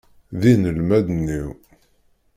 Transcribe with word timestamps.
D 0.39 0.43
inelmaden-iw. 0.53 1.49